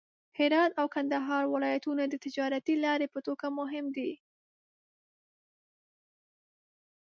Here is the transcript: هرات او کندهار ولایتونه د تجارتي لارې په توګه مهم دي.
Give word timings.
هرات 0.37 0.71
او 0.79 0.85
کندهار 0.95 1.43
ولایتونه 1.53 2.03
د 2.07 2.13
تجارتي 2.25 2.75
لارې 2.85 3.07
په 3.13 3.19
توګه 3.27 3.47
مهم 3.59 3.85
دي. 3.95 4.11